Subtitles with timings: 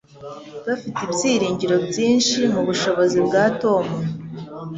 [0.67, 3.85] Bafite ibyiringiro byinshi mubushobozi bwa Tom.